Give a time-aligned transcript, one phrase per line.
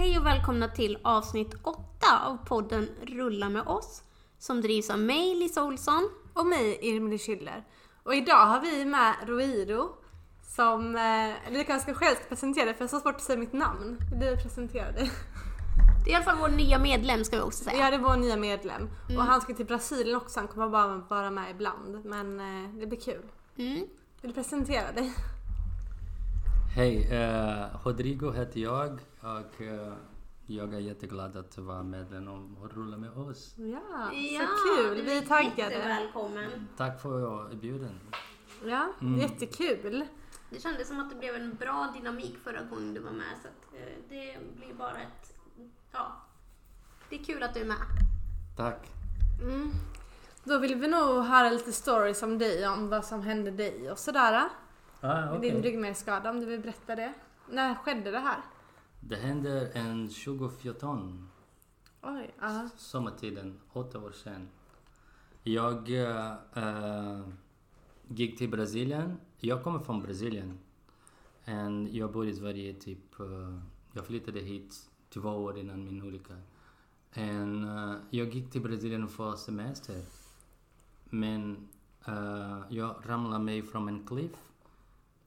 [0.00, 1.80] Hej och välkomna till avsnitt 8
[2.26, 4.02] av podden Rulla med oss
[4.38, 6.10] som drivs av mig, Lisa Olsson.
[6.34, 7.64] Och mig, Irmeli Schiller.
[8.02, 9.88] Och idag har vi med Roiro
[10.42, 13.38] som, eh, du kanske själv ska presentera dig för jag har så svårt att säga
[13.38, 13.98] mitt namn.
[14.12, 15.10] Vill du presentera dig?
[16.04, 17.76] Det är i alla fall vår nya medlem ska vi också säga.
[17.78, 18.88] Ja, det är vår nya medlem.
[19.16, 22.04] Och han ska till Brasilien också, han kommer bara vara med ibland.
[22.04, 23.24] Men eh, det blir kul.
[23.56, 23.86] Mm.
[24.20, 25.12] Vill du presentera dig?
[26.76, 29.92] Hej, eh, Rodrigo heter jag och eh,
[30.46, 33.54] jag är jätteglad att vara medlem och rulla med oss.
[33.56, 35.02] Ja, Ja, så kul.
[35.04, 35.74] Vi är taggade.
[35.74, 36.68] Jättevälkommen.
[36.76, 38.00] Tack för inbjudan.
[38.64, 40.06] Ja, jättekul.
[40.50, 43.48] Det kändes som att det blev en bra dynamik förra gången du var med så
[43.48, 45.36] att eh, det blir bara ett...
[45.92, 46.12] Ja.
[47.08, 47.76] Det är kul att du är med.
[48.56, 48.86] Tack.
[49.42, 49.70] Mm.
[50.44, 53.98] Då vill vi nog höra lite stories om dig, om vad som hände dig och
[53.98, 54.48] sådär.
[55.00, 55.50] Ah, Med okej.
[55.50, 57.12] Din ryggmärgsskada, om du vill berätta det.
[57.48, 58.38] När skedde det här?
[59.00, 61.28] Det hände en 2014,
[62.02, 62.68] Oj, ja.
[62.76, 64.48] sommartiden, åtta år sedan.
[65.42, 65.90] Jag
[66.54, 67.20] eh,
[68.08, 69.16] gick till Brasilien.
[69.38, 70.58] Jag kommer från Brasilien.
[71.44, 73.20] And jag bor i Sverige typ...
[73.20, 73.58] eh,
[73.92, 76.34] jag flyttade hit två år innan min olycka.
[77.14, 80.02] And, eh, jag gick till Brasilien för semester.
[81.04, 81.68] Men
[82.06, 84.36] eh, jag ramlade mig från en cliff.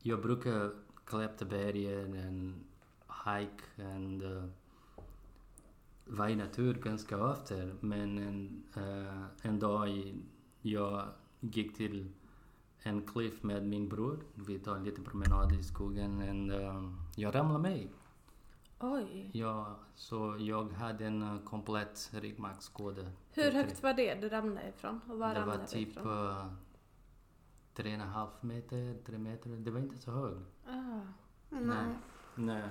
[0.01, 0.71] Jag brukar
[1.05, 2.63] klättra bergen
[3.25, 4.43] hike and uh,
[6.05, 7.55] vara i natur ganska ofta.
[7.79, 10.13] Men en, eh, en dag
[10.61, 11.07] jag
[11.39, 12.11] gick till
[12.79, 14.19] en cliff med min bror.
[14.33, 16.21] Vi tar en liten promenad i skogen
[16.51, 17.91] och uh, jag ramlade mig.
[18.79, 19.29] Oj.
[19.33, 23.01] Ja, så jag hade en uh, komplett ryggmärgsskada.
[23.31, 24.99] Hur högt var det du ramlade ifrån?
[25.09, 26.53] Och var Det var typ uh,
[27.73, 29.49] tre och en halv meter, tre meter.
[29.49, 30.67] Det var inte så högt.
[30.67, 30.99] Ah.
[31.49, 31.95] Nej.
[32.35, 32.69] Nej.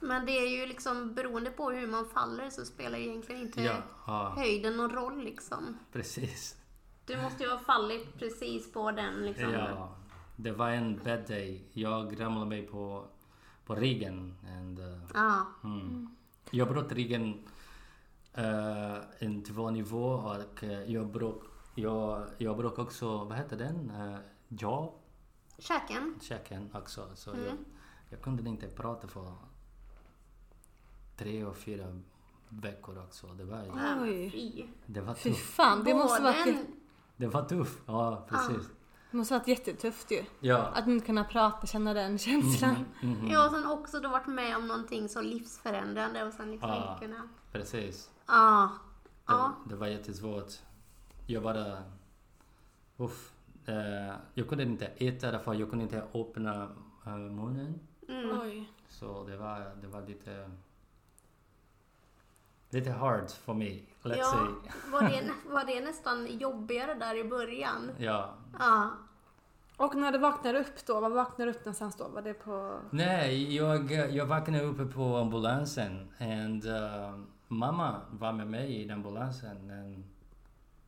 [0.00, 3.62] Men det är ju liksom beroende på hur man faller så spelar egentligen inte
[4.06, 5.78] Ja, höjden någon roll liksom.
[5.92, 6.56] precis.
[7.06, 9.50] Du måste ju ha fallit precis på den liksom.
[9.52, 9.96] Ja,
[10.36, 11.64] det var en bad day.
[11.72, 13.04] Jag ramlade mig på,
[13.66, 14.34] på ryggen.
[14.56, 15.46] And, uh, Ja.
[15.64, 16.16] mm.
[16.50, 17.44] Jag bröt ryggen
[18.38, 21.40] uh, en två nivå och uh, jag bröt
[21.74, 23.90] jag, jag bröt också, vad heter den?
[23.90, 24.92] Uh, jaw,
[25.58, 26.18] Käken.
[26.22, 27.10] käken också.
[27.14, 27.44] Så Mm.
[27.46, 27.56] jag,
[28.10, 29.34] jag kunde inte prata för
[31.18, 31.98] tre och fyra
[32.48, 33.26] veckor också.
[33.26, 33.64] Det var,
[34.02, 34.30] Oj.
[34.30, 34.64] Fy.
[34.86, 35.44] det var Fy tufft.
[35.54, 36.64] fan, det måste varit, jä-
[37.16, 38.68] Det var tufft, ja precis.
[39.10, 40.24] det måste varit jättetufft ju.
[40.40, 40.58] Ja.
[40.58, 42.84] Att inte kunna prata, känna den känslan.
[43.02, 43.28] Mhm.
[43.30, 46.96] Ja, och sen också då varit med om någonting så livsförändrande och sen liksom Ja.
[47.00, 47.28] kunna...
[47.52, 48.10] Precis.
[48.26, 48.70] Ja.
[49.02, 49.52] Det, Ja.
[49.68, 50.52] det var jättesvårt.
[51.26, 51.82] Jag bara...
[52.96, 53.32] Uff.
[53.66, 56.68] Eh, jag kunde inte äta därför jag kunde inte öppna
[57.06, 57.80] eh, munnen.
[58.08, 58.40] Mm.
[58.40, 58.72] Oj.
[58.88, 60.50] Så det var, det var lite...
[62.70, 64.72] Lite hard för mig, let's Ja, say.
[64.92, 67.90] var det, var det nästan jobbigare där i början?
[67.98, 68.34] Ja.
[68.58, 68.90] Ja.
[69.76, 72.08] Och när du vaknar upp då, var vaknar du upp någonstans då?
[72.08, 72.78] Var det på...
[72.90, 77.18] Nej, jag, jag vaknade uppe på ambulansen and uh,
[77.48, 79.70] mamma var med mig i ambulansen.
[79.70, 80.04] And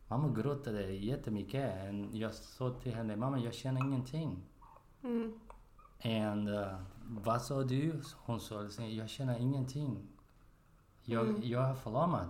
[0.09, 1.89] mamma gråtade jättemycket.
[1.89, 4.43] And jag sa till henne, mamma jag känner ingenting.
[5.03, 5.33] Mm.
[6.05, 6.75] And uh,
[7.09, 8.03] vad sa du?
[8.17, 10.09] Hon sa, jag känner ingenting.
[11.05, 11.41] Jag, Mm.
[11.45, 12.29] jag är förlamad.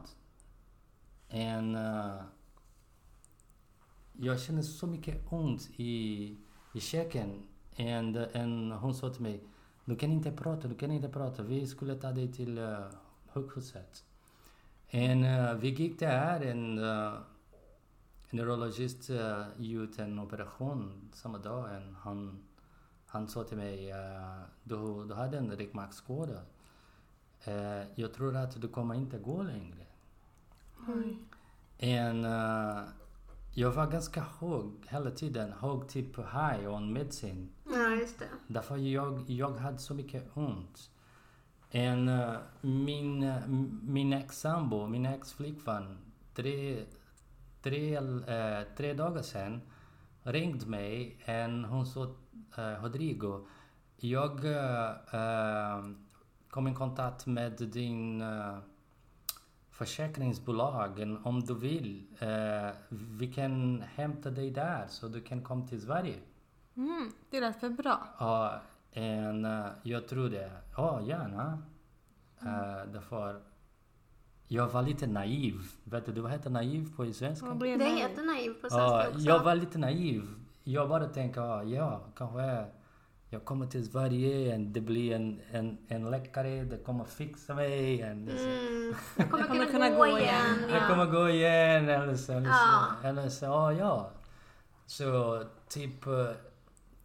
[1.33, 2.23] And uh,
[4.13, 6.37] jag känner så mycket ont i,
[6.75, 7.43] i käken.
[7.79, 9.45] And, and hon sa till mig,
[9.85, 11.43] du kan inte prata, du kan inte prata.
[11.43, 12.85] Vi skulle ta dig till uh,
[13.33, 14.05] sjukhuset.
[14.93, 17.15] And uh, vi gick där and uh,
[18.31, 21.71] neurologist uh, gjorde en operation samma dag.
[21.71, 22.43] And han,
[23.07, 26.43] han sa till mig, uh, du, du hade en ryggmärgsskada.
[27.49, 29.87] Uh, jag tror att du kommer inte gå längre.
[30.89, 31.19] Oj.
[31.83, 32.89] And, uh,
[33.55, 37.49] jag var ganska hög hela tiden, hög typ high on medicine.
[37.65, 38.28] ja, just det.
[38.47, 40.91] Därför jag, jag hade så mycket ont.
[41.75, 43.48] And, uh, min, uh,
[43.83, 45.98] min ex-sambo, min ex-flickvän,
[46.34, 46.84] tre,
[47.63, 49.60] tre, uh, tre dagar sedan
[50.22, 51.19] ringde mig
[51.65, 52.15] och hon sa
[52.83, 53.47] Rodrigo,
[53.97, 54.45] jag
[56.51, 58.59] kom i kontakt med din uh,
[59.71, 61.19] försäkringsbolag.
[61.25, 66.19] Om du vill, uh, vi kan hämta dig där så du kan komma till Sverige.
[66.77, 68.09] Mm, det lät väl bra?
[68.19, 68.61] Ja,
[68.93, 71.63] en, uh, jag trodde, ja gärna.
[72.43, 73.41] Uh, därför
[74.53, 75.55] jag var lite naiv.
[75.85, 77.55] Vet du vad heter naiv på svenska?
[77.55, 79.21] Det heter naiv på svenska också.
[79.21, 80.23] jag var lite naiv.
[80.65, 82.67] Jag bara tänkte, ja kanske
[83.32, 88.03] Jag kommer till Sverige och det blir en, en, en läkare, det kommer fixa mig.
[88.03, 88.94] And det är så- Mm.
[89.16, 90.18] Jag kommer, Jag kommer kunna, kunna gå, gå igen.
[90.59, 90.71] igen.
[90.71, 92.32] Jag kommer gå igen eller så.
[92.32, 92.86] Eller Ja.
[93.03, 94.10] så, eller så ja, ja.
[94.86, 96.27] Så typ eh,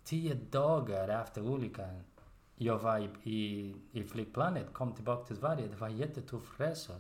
[0.04, 2.04] tio dagar efter olyckan,
[2.56, 5.68] jag var i, i, i flygplanet, kom tillbaka till Sverige.
[5.68, 6.94] Det var en jättetuff resa.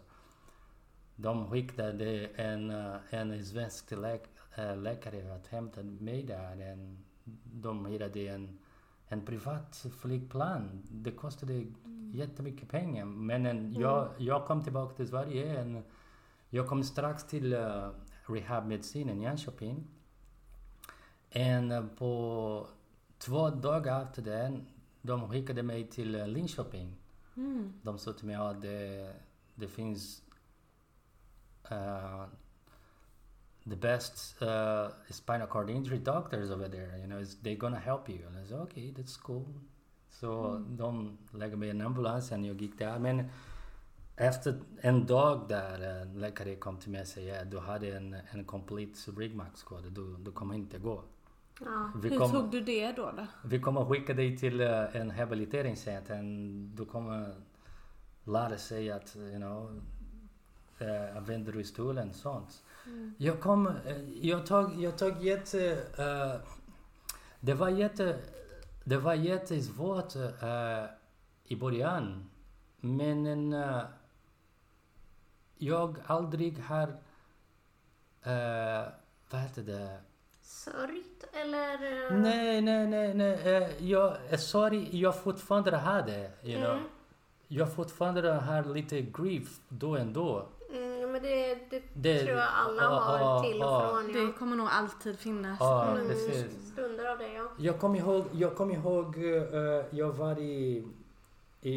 [1.16, 4.24] De skickade en, eh, en svensk läk,
[4.56, 6.62] eh, läkare att hämta mig där.
[6.72, 7.06] En,
[7.54, 8.60] de hyrde en,
[9.07, 10.81] en privat flygplan.
[10.92, 11.66] Det kostade
[12.13, 13.06] jättemycket pengar.
[13.06, 15.62] Men en, jag, jag kom tillbaka till Sverige.
[15.62, 15.84] En,
[16.50, 17.90] jag kom strax till uh,
[18.25, 19.88] rehabmedicinen i Jönköping.
[21.30, 22.68] Och uh, på
[23.18, 24.60] två dagar efter det,
[25.02, 26.96] de skickade mig till uh, Linköping.
[27.38, 27.74] Mm.
[27.81, 29.13] De sa till mig att det,
[29.56, 30.24] det finns
[31.72, 32.25] uh,
[33.70, 36.98] the best uh, spinal cord injury doctors over there.
[37.02, 38.20] You know, they're gonna help you.
[38.28, 39.46] And I said, okay, that's cool.
[40.10, 43.00] Så de lägger mig i en ambulans och jag gick där.
[43.00, 43.30] Men
[44.16, 48.16] efter en dag där en läkare kom till mig och sa ja, du hade en,
[48.32, 51.04] en complete ryggmärgsskada, du, du kommer inte gå.
[51.60, 51.92] Ja.
[51.96, 53.12] Vi Hur kommer, tog du det då?
[53.18, 53.28] då?
[53.44, 56.22] vi kommer skicka dig till eh, en rehabiliteringscenter.
[56.76, 57.36] Du kommer
[58.24, 59.82] lära sig att, you know,
[60.82, 62.64] uh, använder du stolen och sånt.
[63.18, 63.74] Jag kom, eh,
[64.22, 66.36] jag tog, jag tog jätte, eh,
[67.40, 68.20] det var jätte,
[68.84, 70.86] det var jättesvårt uh,
[71.44, 72.30] i början.
[72.80, 73.82] Men en, eh,
[75.58, 78.88] jag aldrig har, uh,
[79.30, 80.00] vad heter det?
[80.42, 82.12] Sörjt eller?
[82.12, 83.76] Nej, nej, nej, nej.
[83.80, 86.32] jag, sorry, jag fortfarande har det.
[86.44, 86.72] You know.
[86.72, 86.84] Mm.
[87.48, 90.48] Jag fortfarande har lite grief då och då.
[91.25, 93.89] Det, det, Det- tror jag alla ja, har ja, till och ja.
[93.89, 94.13] från.
[94.13, 94.31] Det Ja.
[94.39, 95.57] kommer nog alltid finnas.
[95.60, 96.07] Ja, Mm.
[96.07, 96.72] precis.
[96.72, 97.48] Stunder av det ja.
[97.57, 100.88] Jag kommer ihåg, jag kommer ihåg eh, jag var i,
[101.62, 101.75] i,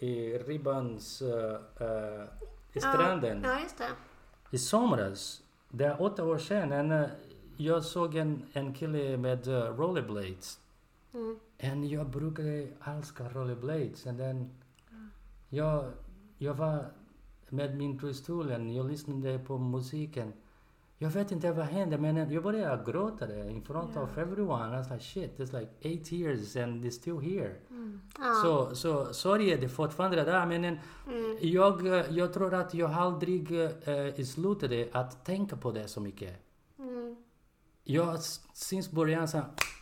[0.00, 2.24] i Ribbans, uh,
[2.72, 3.88] i stranden Ja, just det.
[4.50, 5.42] i somras.
[5.68, 6.72] Det är åtta år sedan.
[6.72, 7.08] En, eh,
[7.56, 10.58] jag såg en, en kille med uh, rollerblades.
[11.14, 11.38] Mm.
[11.80, 14.06] Och jag brukade älska rollerblades.
[14.06, 14.50] And then,
[15.48, 15.84] jag,
[16.38, 16.84] jag var
[17.50, 20.32] med min och jag lyssnade på musiken.
[20.98, 24.66] Jag vet inte vad hände men jag började gråta där in front of everyone.
[24.74, 27.54] I was like shit, it's like eight years and they're still here.
[28.18, 28.34] Ja.
[28.42, 31.36] Så, så sorry, det är fortfarande där men en, Mm.
[31.40, 36.34] jag, eh, jag tror att jag aldrig uh, slutade att tänka på det så mycket.
[36.78, 37.16] Mm.
[37.84, 39.40] Jag s- since början sa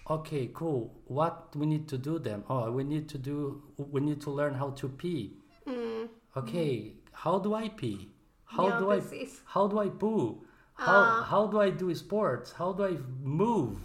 [0.09, 4.21] okay cool what we need to do then oh we need to do we need
[4.23, 5.31] to learn how to pee
[5.67, 6.09] Mm.
[6.35, 6.93] okay
[7.25, 8.09] how do I pee
[8.45, 9.43] how ja, do I precis.
[9.45, 11.23] how do I poo how, Ah.
[11.31, 13.77] how do I do sports how do I move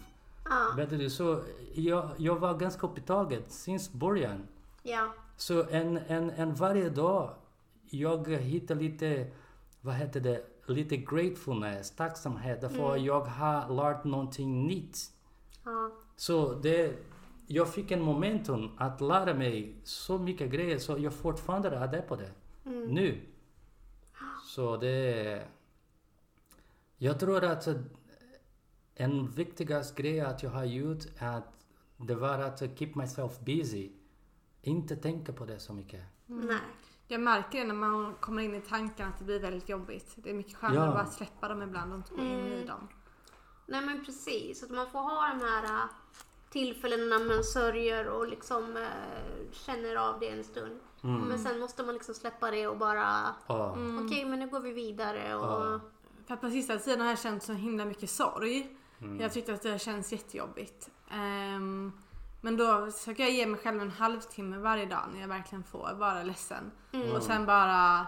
[0.50, 0.74] Ja.
[0.78, 1.42] vet du så
[1.74, 4.48] jag, jag var ganska upptaget since början
[4.84, 5.08] ja.
[5.38, 7.30] så en, en, en varje dag
[7.90, 9.28] jag hittar lite
[9.82, 14.98] vad heter det lite gratefulness tacksamhet därför jag har lärt någonting nytt
[15.66, 15.92] ja.
[16.16, 16.94] Så det,
[17.48, 22.16] jag fick en momentum att lära mig så mycket grejer så jag fortfarande är på
[22.16, 22.32] det.
[22.68, 23.22] Nu.
[24.46, 25.48] Så det...
[26.98, 27.68] Jag tror att
[28.96, 31.66] en viktigaste grej att jag har gjort är att
[31.98, 33.92] det var att keep myself busy.
[34.62, 36.02] Inte tänka på det så mycket.
[36.26, 36.60] Nej.
[37.08, 40.14] Jag märker det när man kommer in i tanken att det blir väldigt jobbigt.
[40.16, 40.88] Det är mycket skönare Ja.
[40.88, 42.88] att bara släppa dem ibland och inte gå in i dem.
[43.66, 45.90] Nej men precis, att man får ha de här äh,
[46.50, 50.80] tillfällena när man sörjer och liksom äh, känner av det en stund.
[51.02, 53.78] Men sen måste man liksom släppa det och bara Ja.
[54.06, 55.80] okej men nu går vi vidare och Ja.
[56.28, 58.78] För att på sista tiden har jag känt så himla mycket sorg.
[59.20, 60.90] Jag tyckte att det känns jättejobbigt.
[61.12, 61.92] Ehm,
[62.42, 65.94] men då försöker jag ge mig själv en halvtimme varje dag när jag verkligen får
[65.94, 66.72] vara ledsen.
[67.16, 68.08] Och sen bara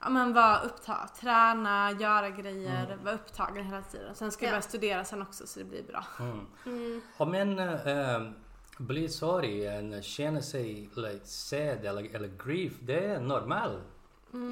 [0.00, 4.14] ja, men vara upptagen, träna, göra grejer, vara upptagen hela tiden.
[4.14, 4.52] Sen ska jag Ja.
[4.52, 6.04] börja studera sen också så det blir bra.
[6.20, 6.46] Mm.
[6.66, 8.30] mm, Om en äh,
[8.78, 13.82] blir sorry och känner sig like, sad eller, eller grief, det är normalt.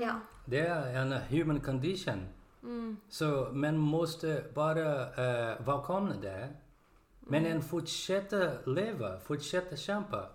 [0.02, 0.20] ja.
[0.44, 2.26] Det är en human condition.
[3.08, 6.48] Så man måste bara uh, välkomna det.
[7.20, 10.28] Men en fortsätter leva, fortsätter kämpa.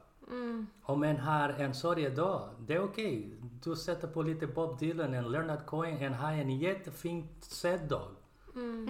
[0.81, 3.37] Om man har en sorgedag, det är okej.
[3.63, 8.09] Du sätter på lite Bob Dylan och Leonard Cohen och har en jättefin sad dag.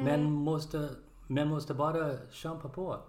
[0.03, 0.89] Men måste,
[1.27, 2.99] man måste bara kämpa på.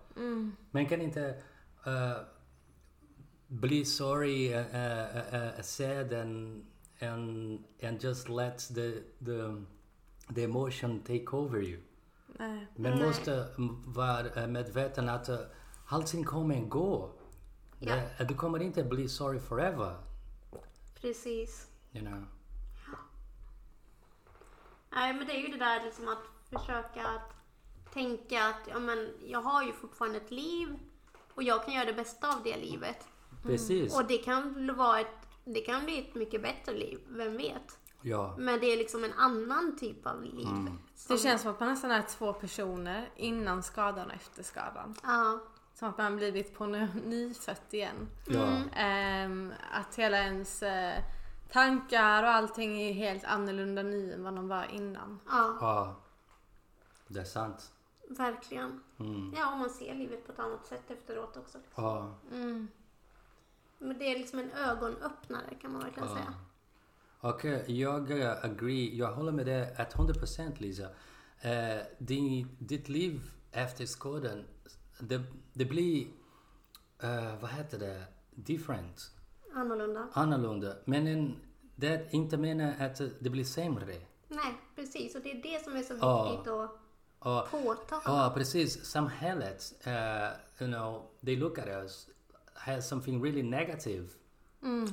[0.70, 1.42] Man kan inte
[1.86, 2.24] uh,
[3.48, 6.64] bli sorry, uh, uh, sad and,
[7.00, 9.62] and, and just let the, the,
[10.34, 11.78] the emotion take over you.
[12.38, 12.66] Nej.
[12.76, 15.30] Man måste mm, vara eh, medveten att
[15.86, 17.10] allting kommer gå.
[17.78, 18.24] Ja.
[18.28, 19.96] Du kommer inte bli sorry forever.
[21.00, 21.68] Precis.
[21.92, 22.24] You know.
[24.90, 27.34] Nej men det är ju det där liksom att försöka att
[27.92, 30.78] tänka att ja, men jag har ju fortfarande ett liv
[31.36, 33.08] och jag kan göra det bästa av det livet.
[33.42, 33.96] Precis.
[33.96, 37.78] Och det kan vara ett, det kan bli ett mycket bättre liv, vem vet?
[38.02, 38.34] Ja.
[38.38, 40.46] Men det är liksom en annan typ av liv.
[40.46, 40.78] Mm.
[41.08, 44.94] Det känns som att man nästan är två personer innan skadan och efter skadan.
[45.02, 45.38] Ja,
[45.74, 48.08] Som att man blivit på ny, nyfött igen.
[48.26, 48.48] Ja.
[48.76, 51.02] Ehm, att hela ens eh,
[51.52, 55.20] tankar och allting är helt annorlunda nu än vad de var innan.
[55.30, 55.96] ja, ja.
[57.08, 57.72] Det är sant.
[58.08, 58.80] Verkligen.
[58.98, 59.34] Mm.
[59.36, 61.58] Ja, och man ser livet på ett annat sätt efteråt också.
[61.74, 62.14] Ja.
[62.32, 62.68] Mm.
[63.78, 66.34] Men det är liksom en ögonöppnare kan man verkligen säga.
[67.20, 68.96] Okej, jag eh, agree.
[68.96, 70.88] Jag håller med dig 100% Lisa.
[71.44, 74.44] Uh, din, ditt liv efter skadan,
[75.00, 75.22] det,
[75.52, 76.06] det blir,
[77.02, 79.10] eh, vad heter det, different,
[79.54, 80.08] Annorlunda.
[80.12, 80.76] annorlunda.
[80.84, 81.36] Men en,
[81.76, 84.00] det inte menar att det blir sämre.
[84.28, 85.14] Nej, precis.
[85.14, 86.30] Och det är det som är så Ja.
[86.30, 86.78] viktigt att Och,
[87.50, 88.02] påtala.
[88.04, 88.84] ja, precis.
[88.84, 89.92] Samhället, uh,
[90.60, 92.08] you know, they look at us
[92.54, 94.08] has something really negative.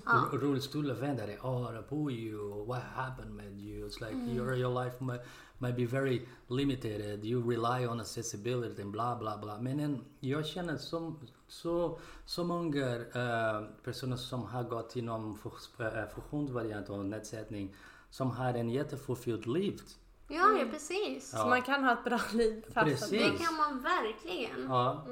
[0.06, 0.12] Ja.
[0.12, 3.88] R- rullstolsvändare, oh, poor you, what happened with you?
[3.88, 5.22] It's like your, your life might,
[5.58, 9.58] might be very limited, you rely on accessibility and bla bla bla.
[9.60, 11.16] Men en, jag känner så,
[11.48, 17.76] så, så många eh, personer som har gått inom fun- eh, funktionsvariant och nedsättning
[18.10, 19.82] som har en jättefulfylld liv.
[20.28, 21.30] Ja, ja, precis.
[21.30, 23.10] Så man kan ha ett bra liv fast.
[23.12, 24.64] Det kan man verkligen.
[24.70, 25.04] Ja.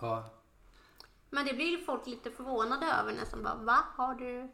[0.00, 0.24] ja.
[1.30, 3.78] Men det blir ju folk lite förvånade över nästan bara, va?
[3.96, 4.48] Har du,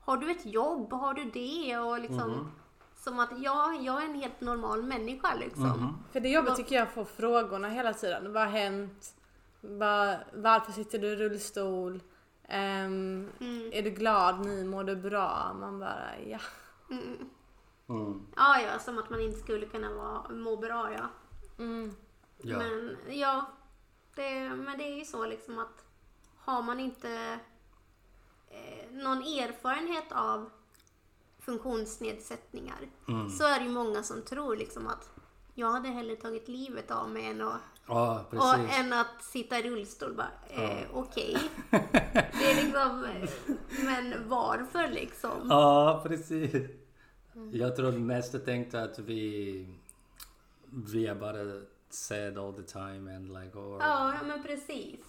[0.00, 0.92] har du ett jobb?
[0.92, 1.78] Har du det?
[1.78, 2.50] Och liksom,
[2.96, 5.98] som att ja, jag är en helt normal människa liksom.
[6.12, 8.32] För det är jobbigt tycker jag att få frågorna hela tiden.
[8.32, 9.14] Vad har hänt?
[9.60, 12.00] Vad- varför sitter du i rullstol?
[12.48, 13.30] Ehm,
[13.72, 14.64] Är du glad nu?
[14.64, 15.52] Mår du bra?
[15.60, 16.38] Man bara ja.
[17.88, 18.26] Mm.
[18.36, 21.08] Ja, ja, som att man inte skulle kunna vara, må bra, ja.
[21.58, 21.94] Mm.
[22.42, 22.58] ja.
[22.58, 23.46] Men ja,
[24.14, 25.84] det, men det är ju så liksom att
[26.36, 27.38] har man inte
[28.50, 30.50] eh, någon erfarenhet av
[31.38, 32.88] funktionsnedsättningar
[33.38, 35.10] så är det ju många som tror liksom att
[35.54, 39.62] jag hade hellre tagit livet av mig än att, ja, och, än att sitta i
[39.62, 40.14] rullstol.
[40.14, 41.38] Bara, eh, Okej.
[41.70, 43.30] Det är liksom, eh,
[43.84, 45.48] men varför liksom?
[45.48, 46.52] Ja, precis.
[47.52, 49.66] Jag tror mest tänkte att vi,
[50.66, 51.60] vi är bara
[51.90, 53.82] sad all the time and like or...
[53.82, 55.00] Ja, men precis.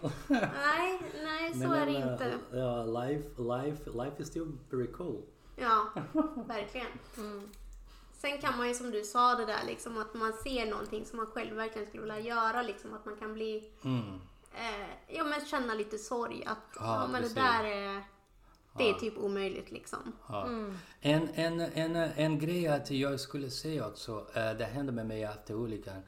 [0.28, 2.38] nej, nej, så Men, är det inte.
[2.52, 5.22] Ja, life, life, life is still very cool.
[5.56, 5.86] Ja,
[6.46, 6.86] verkligen.
[8.12, 11.16] Sen kan man ju som du sa det där liksom att man ser någonting som
[11.16, 14.20] man själv verkligen skulle vilja göra liksom att man kan bli Mm.
[14.54, 18.02] eh, ja men känna lite sorg att Ja, ja, men det där är
[18.76, 20.12] det är typ omöjligt liksom.
[20.28, 20.48] Ja.
[21.00, 25.22] En, en, en, en grej att jag skulle säga också, eh, det hände med mig
[25.22, 26.02] efter olyckan.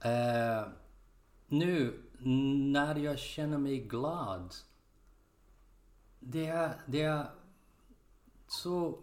[0.00, 0.66] Eh,
[1.46, 2.02] nu
[2.72, 4.54] när jag känner mig glad,
[6.20, 7.26] det är, det är
[8.48, 8.98] så,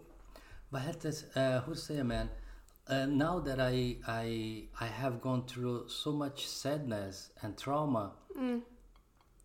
[0.69, 2.27] vad heter det, eh, hur säger man?
[2.91, 8.11] Uh, now that I, I, I have gone through so much sadness and trauma,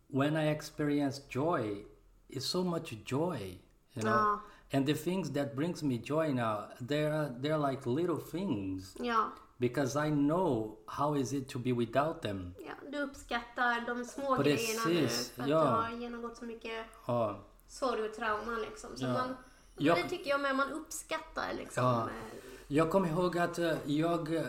[0.07, 1.85] when I experience joy,
[2.29, 3.57] it's so much joy,
[3.93, 4.11] you know.
[4.13, 4.39] Ja.
[4.73, 9.25] And the things that brings me joy now, they're they're like little things Ja,
[9.57, 12.53] because I know how is it to be without them.
[12.65, 15.59] ja, du uppskattar de små Precis, grejerna nu för att ja.
[15.63, 18.89] du har genomgått så mycket Ja, sorg och trauma liksom.
[18.97, 19.13] Så Ja.
[19.13, 19.35] man,
[19.77, 21.83] Jag- Det tycker jag med, man uppskattar liksom.
[21.83, 22.01] Ja.
[22.03, 24.41] eh, jag kommer ihåg att eh, jag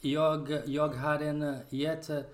[0.00, 2.24] jag jag hade en eh, jätte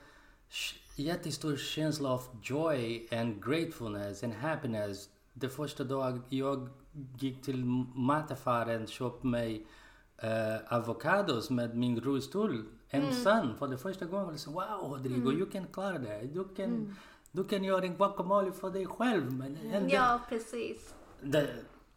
[0.96, 5.08] jättestor känsla av joy and gratefulness and happiness.
[5.32, 6.68] Det första dag jag
[7.18, 9.66] gick till mataffären och köpte mig
[10.24, 14.38] uh, avokados med min rullstol ensam för det första gången.
[14.38, 16.28] så wow Rodrigo, you can klara det.
[16.32, 16.96] Du kan,
[17.32, 19.32] du kan göra en guacamole för dig själv.
[19.32, 20.94] Men Ja, precis.
[21.22, 21.48] det,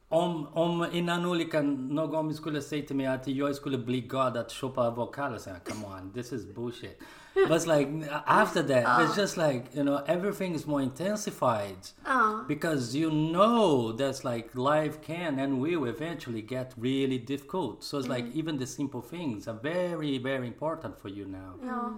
[0.10, 4.52] om, om innan olyckan någon skulle säga till mig att jag skulle bli glad att
[4.52, 7.00] köpa avokado, så jag, come on, this is bullshit.
[7.36, 7.90] But it's like
[8.26, 13.92] after that, it's just like you know everything is more intensified Ja, because you know
[13.98, 17.84] that's like life can and will eventually get really difficult.
[17.84, 21.60] So it's like even the simple things are very very important for you now.
[21.62, 21.94] Ja.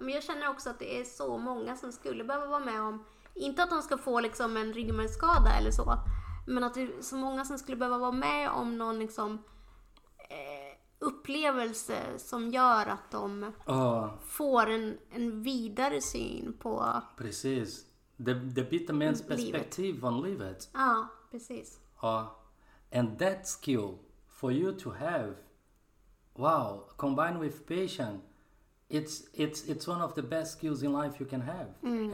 [0.00, 3.04] Men jag känner också att det är så många som skulle behöva vara med om,
[3.34, 5.98] inte att de ska få liksom en ryggmärgsskada eller så,
[6.48, 9.32] men att det är så många som skulle behöva vara med om någon liksom
[10.18, 17.86] eh, upplevelse som gör att de Ja, får en, en vidare syn på, precis.
[18.16, 20.70] det, det byter med ens perspektiv från livet.
[20.74, 21.80] Ja, precis.
[22.02, 22.24] Uh,
[22.92, 25.34] and that skill for you to have,
[26.34, 28.22] wow, combined with patience,
[28.88, 31.66] it's it's it's one of the best skills in life you can have.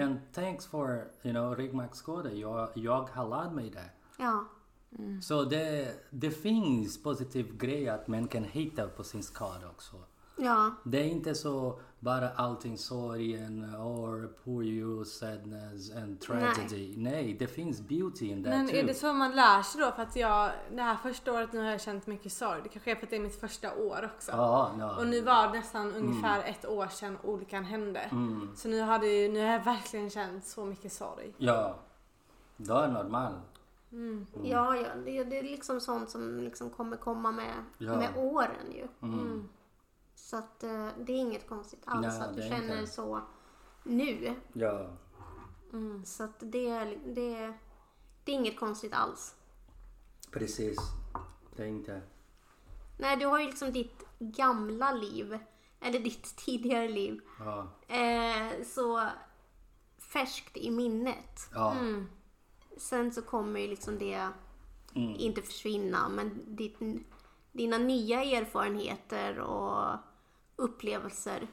[0.05, 3.71] And thanks for you know Rigmax Skoda, jag, jag har lärt mig
[4.19, 4.45] Ja.
[5.23, 9.97] Så det, det finns positiv grejer att man kan hitta på sin skada också.
[10.37, 10.75] Ja.
[10.85, 16.95] Det är inte så bara allting sorgen or poor you, sadness and tragedy.
[16.97, 18.77] Nej, det finns beauty in that Men too.
[18.77, 19.93] är det så man lär sig då?
[19.93, 22.61] För att jag, det här första året nu har jag känt mycket sorg.
[22.63, 24.33] Det kanske är för att det är mitt första år också.
[24.33, 24.97] Ja, ja.
[24.97, 28.01] Och nu var det nästan ungefär ett år sedan olyckan hände.
[28.01, 28.51] Mm.
[28.57, 31.35] Så nu har, det, nu har jag verkligen känt så mycket sorg.
[31.39, 31.77] Ja,
[32.57, 33.55] det är normalt.
[34.43, 34.95] Ja, ja.
[35.05, 37.97] Det, det är liksom sånt som liksom kommer komma med, Ja.
[37.97, 38.89] med åren ju.
[39.03, 39.49] Mm.
[40.15, 42.91] Så att eh, det är inget konstigt alls Nej, att du känner inte.
[42.93, 43.21] så
[43.85, 44.35] nu.
[44.53, 44.91] Ja,
[46.05, 47.53] Så att det, är- det,
[48.25, 49.35] det är inget konstigt alls.
[50.31, 50.79] precis.
[51.57, 52.03] Det är inte...
[52.99, 55.39] Nej, du har ju liksom ditt gamla liv,
[55.81, 59.09] eller ditt tidigare liv, Ja, eh, så
[59.99, 61.41] färskt i minnet.
[61.55, 61.77] ja.
[62.77, 64.29] Sen så kommer ju liksom det
[64.97, 65.15] Mm.
[65.19, 66.77] inte försvinna, men ditt,
[67.53, 69.97] dina nya erfarenheter och
[70.57, 71.47] upplevelser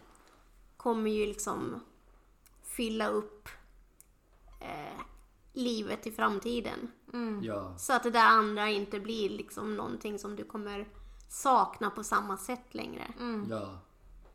[0.77, 1.79] kommer ju liksom
[2.63, 3.49] fylla upp
[4.59, 5.01] eh,
[5.53, 6.91] livet i framtiden.
[7.43, 7.77] ja.
[7.77, 10.87] Så att det där andra inte blir liksom någonting som du kommer
[11.29, 13.13] sakna på samma sätt längre.
[13.49, 13.77] Ja,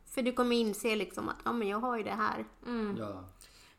[0.05, 2.45] För du kommer inse liksom att ja, men jag har ju det här.
[2.97, 3.23] ja.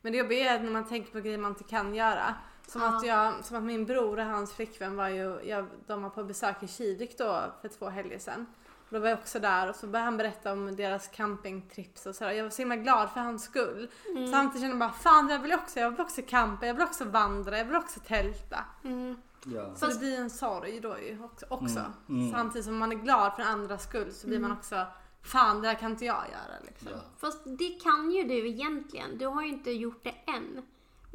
[0.01, 2.35] Men det jobbiga är att när man tänker på grejer man inte kan göra.
[2.69, 2.97] Som, Ja.
[2.97, 6.25] att, jag, som att min bror och hans flickvän var ju, jag, de var på
[6.25, 8.47] besök i Kivik då för två helger sedan.
[8.91, 12.33] Då var jag också där och så började han berätta om deras campingtrips och sådär.
[12.33, 13.91] Jag var så himla glad för hans skull.
[14.31, 17.05] Samtidigt kände jag bara, fan jag vill också, jag vill också campa, jag vill också
[17.05, 18.65] vandra, jag vill också tälta.
[18.85, 19.17] Mm.
[19.45, 19.75] ja.
[19.75, 21.47] Så det blir en sorg då ju också.
[21.49, 21.79] också.
[21.79, 22.33] Mm, mm.
[22.33, 24.87] Samtidigt som man är glad för andras skull så blir man också,
[25.23, 26.89] fan det här kan inte jag göra liksom.
[26.93, 26.99] ja.
[27.19, 29.19] Fast det kan ju du egentligen.
[29.19, 30.63] Du har ju inte gjort det än.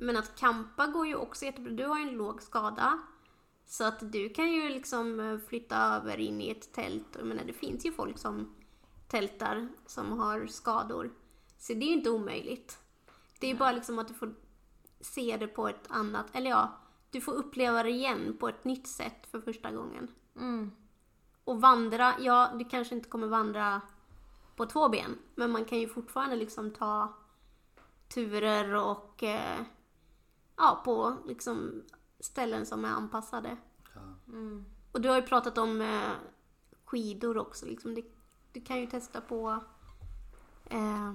[0.03, 1.71] Men att kampa går ju också jättebra.
[1.71, 2.99] Du har ju en låg skada.
[3.65, 7.07] Så att du kan ju liksom eh, flytta över in i ett tält.
[7.17, 8.55] Jag menar, det finns ju folk som
[9.07, 11.11] tältar som har skador.
[11.57, 12.77] Så det är ju inte omöjligt.
[13.39, 14.35] Det är ju bara liksom att du får
[14.99, 18.87] se det på ett annat, eller ja, du får uppleva det igen på ett nytt
[18.87, 20.07] sätt för första gången.
[20.35, 20.71] Mm.
[21.43, 23.81] Och vandra, ja du kanske inte kommer vandra
[24.55, 25.17] på två ben.
[25.35, 27.13] Men man kan ju fortfarande liksom ta
[28.13, 29.59] turer och eh,
[30.63, 31.83] ja, på liksom
[32.19, 33.57] ställen som är anpassade.
[33.93, 34.01] ja.
[34.91, 36.11] Och du har ju pratat om eh,
[36.85, 37.65] skidor också.
[37.65, 37.95] Liksom.
[37.95, 38.11] Du,
[38.51, 39.63] du kan ju testa på
[40.69, 41.13] eh,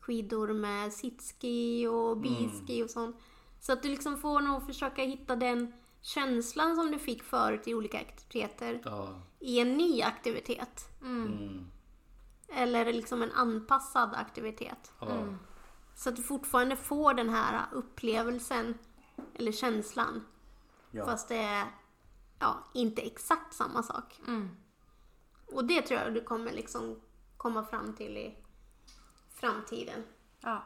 [0.00, 3.16] skidor med sitski och biski och sånt.
[3.60, 7.74] Så att du liksom får nog försöka hitta den känslan som du fick förut i
[7.74, 9.20] olika aktiviteter ja.
[9.40, 10.88] i en ny aktivitet.
[11.02, 11.66] Mm.
[12.48, 14.92] Eller liksom en anpassad aktivitet.
[15.00, 15.24] Ja.
[15.94, 18.78] Så att du fortfarande får den här upplevelsen
[19.34, 20.26] eller känslan.
[20.90, 21.04] Ja.
[21.04, 21.64] Fast det är
[22.38, 24.20] ja, inte exakt samma sak.
[24.26, 24.56] Mm.
[25.52, 27.00] Och det tror jag du kommer liksom
[27.36, 28.36] komma fram till i
[29.34, 30.02] framtiden.
[30.40, 30.62] Ja.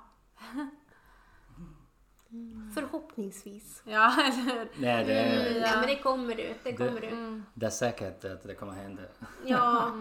[2.74, 3.82] Förhoppningsvis.
[3.84, 4.68] ja, eller?
[4.78, 6.54] Nej, det, Mm, nej, men det kommer du.
[6.62, 7.42] Det kommer Det- du.
[7.54, 9.02] det är säkert att det kommer hända.
[9.44, 9.92] Ja,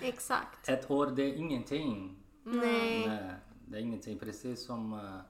[0.00, 0.68] exakt.
[0.68, 2.16] Ett år, det är ingenting.
[2.44, 3.08] Nej.
[3.08, 3.34] Nej,
[3.70, 4.18] det är ingenting.
[4.18, 5.20] Precis som, eh,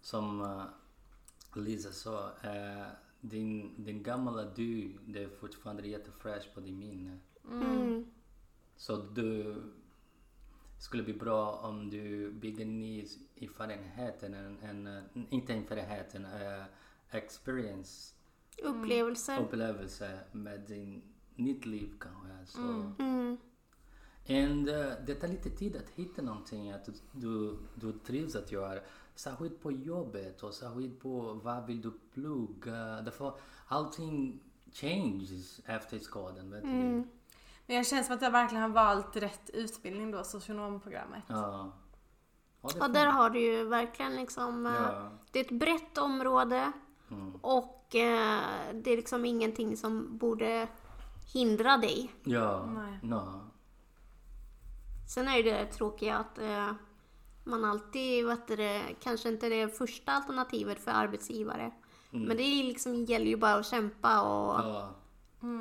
[0.00, 2.30] som eh, Lisa sa.
[2.42, 2.86] eh,
[3.22, 7.18] din, din gamla du, det är fortfarande jättefräsch på din minne.
[7.50, 8.06] Mm.
[8.76, 9.56] Så du
[10.78, 13.06] skulle bli bra om du bygger ny
[13.40, 16.64] erfarenheten, en, en, inte erfarenheten, uh,
[17.10, 18.14] experience,
[18.62, 19.42] Upplevelser.
[19.42, 21.02] upplevelse med din
[21.36, 22.46] nytt liv kanske.
[22.46, 22.60] Så.
[22.98, 23.36] Mm.
[24.28, 28.80] And, uh, det tar lite tid att hitta någonting att du, du, trivs att göra.
[29.14, 33.00] Särskilt på jobbet och särskilt på vad vill du plugga.
[33.02, 33.32] Därför
[33.68, 34.40] allting
[34.72, 36.50] changes efter skadan.
[36.50, 37.08] Vet Mm.
[37.66, 41.22] Men jag känner som att jag verkligen har valt rätt utbildning då, socionomprogrammet.
[41.26, 41.72] Ja.
[42.78, 45.10] Ja, där har du ju verkligen liksom, eh, Ja.
[45.30, 46.72] det är ett brett område
[47.10, 47.34] Mm.
[47.34, 48.40] och eh,
[48.74, 50.68] det är liksom ingenting som borde
[51.32, 52.12] hindra dig.
[52.24, 52.66] Ja.
[52.66, 52.98] Nej.
[53.02, 53.40] No.
[55.14, 56.72] Sen är det tråkiga att eh,
[57.44, 61.72] man alltid, vet du, det, kanske inte är det första alternativet för arbetsgivare.
[62.10, 64.94] Men det är liksom, gäller ju bara att kämpa och Ja.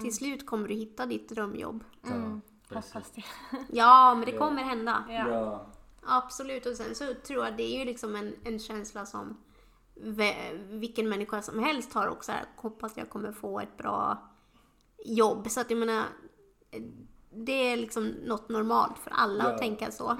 [0.01, 1.83] till slut kommer du hitta ditt drömjobb.
[2.01, 2.39] Ja.
[2.69, 2.93] Precis.
[2.93, 3.23] Hoppas det.
[3.69, 5.03] Ja, men det kommer hända.
[5.09, 5.27] Ja.
[5.29, 5.65] Ja.
[6.01, 6.65] Absolut.
[6.65, 9.37] Och sen så tror jag det är ju liksom en, en känsla som
[10.69, 14.29] vilken människa som helst har också här, hoppas jag kommer få ett bra
[15.05, 15.49] jobb.
[15.49, 16.03] Så att jag menar,
[17.31, 19.49] det är liksom något normalt för alla Ja.
[19.51, 20.17] att tänka så.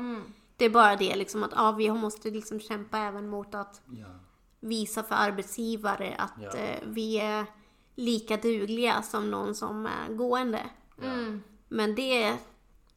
[0.58, 4.06] Det är bara det liksom att ja, vi måste liksom kämpa även mot att Ja.
[4.60, 6.58] visa för arbetsgivare att Ja.
[6.60, 7.46] eh, vi är
[7.96, 10.70] lika dugliga som någon som är gående.
[11.04, 11.42] Mm.
[11.68, 12.38] Men det,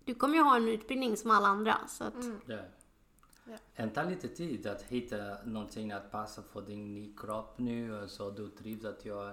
[0.04, 1.76] du kommer ju ha en utbildning som alla andra.
[1.88, 2.14] Så att,
[2.46, 2.56] Ja.
[3.46, 3.56] Ja.
[3.74, 8.30] En tar lite tid att hitta någonting att passa för din nya kropp nu så
[8.30, 9.32] du trivs att göra.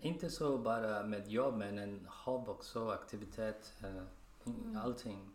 [0.00, 5.30] Inte så bara med jobb men en hobby också, aktivitet, eh, allting.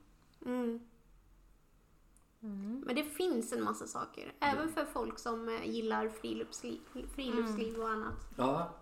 [2.41, 2.83] mm.
[2.85, 4.33] Men det finns en massa saker.
[4.39, 6.79] Även för folk som eh, gillar friluftsliv,
[7.15, 8.27] friluftsliv och annat.
[8.38, 8.73] Ja,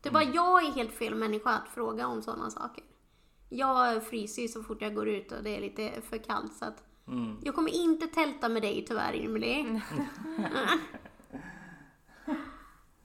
[0.00, 2.84] Det är bara jag är helt fel människa att fråga om sådana saker.
[3.48, 6.64] Jag fryser ju så fort jag går ut och det är lite för kallt så
[6.64, 7.36] att mm.
[7.42, 9.64] jag kommer inte tälta med dig tyvärr Emily.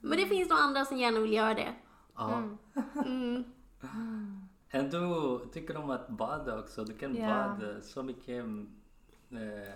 [0.00, 1.74] Men det finns nog andra som gärna vill göra det.
[2.16, 2.42] ja.
[3.06, 3.44] Mm.
[4.72, 6.84] Och du tycker om att bada också.
[6.84, 7.28] Du kan Ja.
[7.58, 8.44] bada så mycket.
[9.30, 9.74] Eh,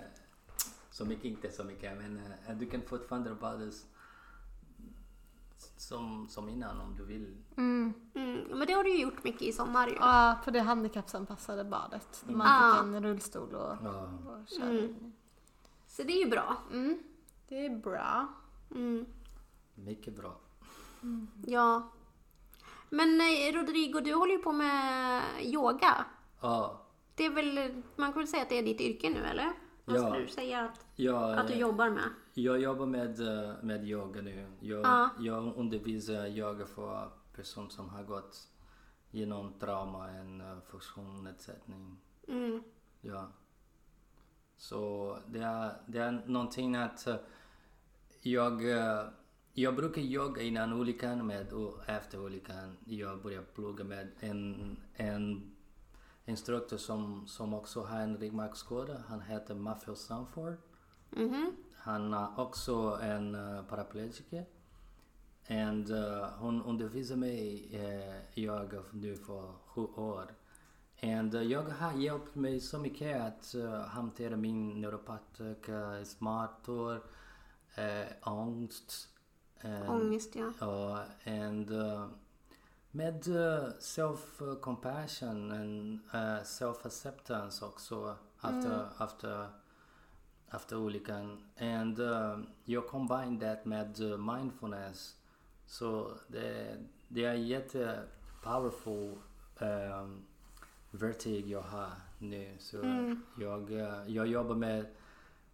[0.90, 3.70] så mycket, inte så mycket, men eh, du kan fortfarande bada
[5.76, 7.36] som, som innan om du vill.
[7.56, 7.92] Mm.
[8.14, 8.40] Mm.
[8.58, 9.94] Men det har du ju gjort mycket i sommar ju.
[9.94, 12.24] Ja, på det handikappsanpassade badet.
[12.26, 12.74] Där man Ah.
[12.74, 14.02] fick en rullstol och, Ja.
[14.26, 14.78] och körde.
[14.78, 15.12] Mm.
[15.86, 16.56] Så det är ju bra.
[16.72, 16.98] Mm.
[17.48, 18.26] Det är bra.
[18.70, 19.06] Mm.
[19.74, 20.36] Mycket bra.
[21.46, 21.90] Ja.
[22.90, 26.04] Men eh, Rodrigo, du håller ju på med yoga.
[26.40, 26.80] Ja,
[27.14, 29.52] Det är väl, man kan väl säga att det är ditt yrke nu eller?
[29.84, 30.00] Vad Ja.
[30.10, 32.04] skulle du säga att, jag, att du jobbar med?
[32.34, 34.46] jag jobbar med, eh, med yoga nu.
[34.60, 35.10] Jag, Ja.
[35.18, 38.48] jag undervisar yoga för personer som har gått
[39.10, 41.96] genom trauma, en funktionsnedsättning.
[42.28, 42.62] Mm.
[43.00, 43.28] Ja.
[44.56, 47.16] Så det är, det är någonting att eh,
[48.22, 49.04] jag, eh,
[49.54, 52.76] jag brukar yoga innan olyckan med och efter olyckan.
[52.84, 55.50] Jag började plugga med en, en
[56.26, 59.02] instruktör som, som också har en ryggmärgsskada.
[59.08, 60.56] Han heter Matthew Sanford.
[61.10, 61.56] Mhm.
[61.76, 64.46] Han är också en uh, paraplegiker.
[65.48, 70.34] And uh, hon undervisar mig uh, yoga nu för sju år.
[71.02, 76.94] And uh, yoga har hjälpt mig så mycket att uh, hantera min neuropatiska smärtor,
[77.78, 79.13] uh, ångest.
[79.64, 80.52] And- Ångest ja.
[80.60, 82.06] Ja, and uh,
[82.90, 89.46] med uh, self-compassion and uh, self-acceptance också after, after,
[90.48, 91.44] after olyckan.
[91.58, 95.16] And uh, jag combine that med mindfulness.
[95.66, 96.76] Så det,
[97.08, 98.02] det är jätte
[98.42, 99.14] powerful
[99.58, 100.24] um,
[100.90, 102.56] vertig jag har nu.
[102.58, 102.76] Så
[103.40, 104.86] jag, uh, jag jobbar med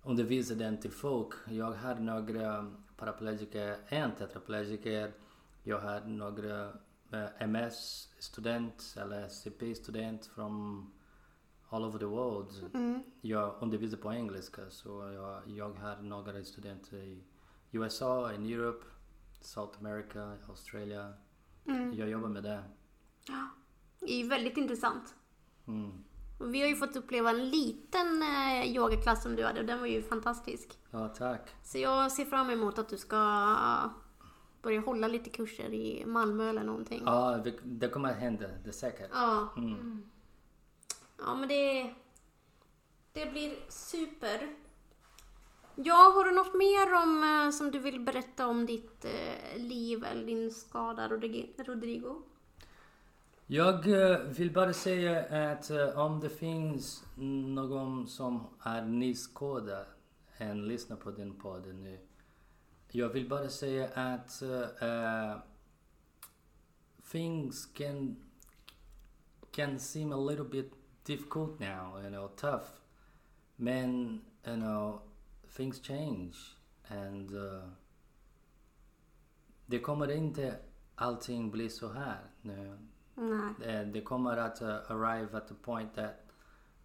[0.05, 1.35] undervisa den till folk.
[1.49, 5.13] Jag har några paraplegiker, en tetraplegiker.
[5.63, 6.69] Jag har några
[7.13, 10.87] eh, MS-student eller CP-student från
[11.69, 12.71] all over the world.
[12.75, 13.03] Mm.
[13.21, 17.25] Jag undervisar på engelska så jag, jag har några studenter i
[17.71, 18.85] USA, i Europe,
[19.41, 21.13] South America, Australien.
[21.67, 21.95] Mm.
[21.95, 22.63] Jag jobbar med det.
[24.01, 25.15] Det är väldigt intressant.
[25.67, 26.05] Mm.
[26.40, 29.87] Vi har ju fått uppleva en liten eh, yogaklass som du hade och den var
[29.87, 30.79] ju fantastisk.
[30.90, 31.48] Ja, tack.
[31.62, 33.16] Så jag ser fram emot att du ska
[34.62, 37.03] börja hålla lite kurser i Malmö eller någonting.
[37.07, 39.11] Ja, det, kommer att hända, det är säkert.
[39.12, 39.48] Ja.
[39.57, 40.03] Mm.
[41.18, 41.94] Ja, men det,
[43.12, 44.55] det blir super.
[45.74, 50.05] Ja, har du något mer om, eh, som du vill berätta om ditt eh, liv
[50.05, 52.22] eller din skada, Rodrig- Rodrigo?
[53.53, 59.87] Jag eh, vill bara säga att eh, om det finns någon som är nyskådad,
[60.37, 61.99] än lyssnar på den podden nu.
[62.89, 65.37] Jag vill bara säga att uh,
[67.11, 68.17] things can
[69.51, 70.73] can seem a little bit
[71.05, 72.69] difficult now, you know, tough.
[73.57, 75.01] Men, you know,
[75.57, 76.37] things change
[76.89, 77.69] and uh,
[79.67, 80.59] det kommer inte
[80.95, 82.79] allting bli så här nu.
[83.20, 83.85] Nej.
[83.85, 86.14] Uh, they kommer att uh, arrive at the point that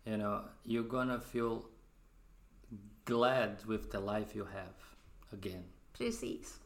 [0.04, 1.60] you know you're gonna feel
[3.06, 4.74] glad with the life you have
[5.32, 5.64] again.
[5.94, 6.62] Precis.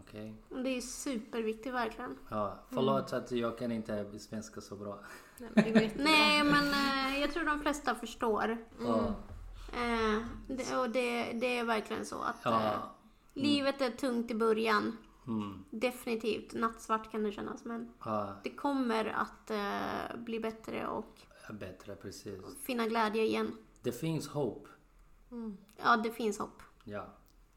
[0.00, 0.34] Okej?
[0.50, 2.18] Och Det är superviktigt verkligen.
[2.28, 4.98] Ja, förlåt att jag kan inte svenska så bra.
[5.38, 5.90] Nej, men det.
[5.96, 8.58] Nej, eh, jag tror de flesta förstår.
[8.80, 9.14] Ja,
[9.72, 12.94] Eh, det, och det, det är verkligen så att eh, ja,
[13.34, 14.96] livet är tungt i början.
[15.28, 16.54] Mm, Definitivt.
[16.54, 22.40] Nattsvart kan det kännas, men ja, det kommer att eh, bli bättre och bättre precis.
[22.62, 23.56] finna glädje igen.
[23.82, 24.68] Det finns hopp.
[25.82, 26.62] Ja, det finns hopp.
[26.84, 27.06] Ja.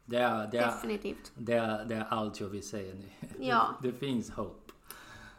[0.06, 1.32] Det är, det, är, Definitivt.
[1.36, 3.10] det, är, det är allt jag vill säga nu.
[3.40, 3.68] Ja.
[3.82, 4.72] Det, det finns hopp.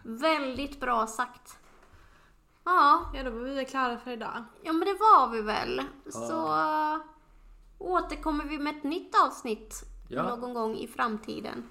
[0.02, 1.58] Väldigt bra sagt.
[2.64, 4.44] Ja, Ja, då var vi klara för idag.
[4.62, 5.82] ja men det var vi väl.
[6.08, 7.00] Så äh,
[7.78, 10.36] återkommer vi med ett nytt avsnitt Ja.
[10.36, 11.68] någon gång i framtiden.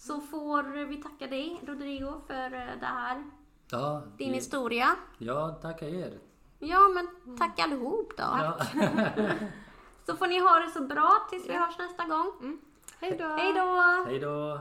[0.00, 3.24] Så får vi tacka dig Rodrigo för äh, det här.
[3.70, 4.96] Ja, Din det- historia.
[5.18, 6.18] ja, tackar er.
[6.58, 8.22] Ja men tack allihop då.
[8.22, 8.58] Ja.
[10.06, 12.58] Så får ni ha det så bra tills vi hörs nästa gång.
[13.00, 13.24] Hej då!
[13.28, 14.04] Hej då!
[14.06, 14.60] Hej då.